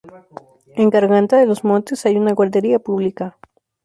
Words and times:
En 0.73 0.89
Garganta 0.89 1.37
de 1.37 1.45
los 1.45 1.63
Montes 1.63 2.07
hay 2.07 2.17
una 2.17 2.33
guardería 2.33 2.79
pública. 2.79 3.37